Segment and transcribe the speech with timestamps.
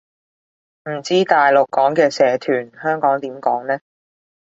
[0.89, 3.77] 唔知大陸講嘅社團，香港點講呢